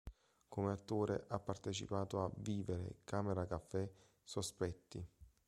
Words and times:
Come 0.47 0.71
attore 0.71 1.25
ha 1.27 1.37
partecipato 1.37 2.23
a 2.23 2.31
"Vivere", 2.37 3.01
"Camera 3.03 3.43
Café", 3.45 3.87
"Sospetti". 4.23 5.05